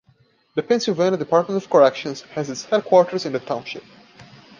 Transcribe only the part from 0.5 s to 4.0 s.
The Pennsylvania Department of Corrections has its headquarters in the township.